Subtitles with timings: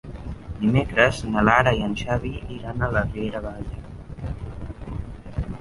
[0.61, 4.99] Dimecres na Lara i en Xavi iran a la Riera de Gaià.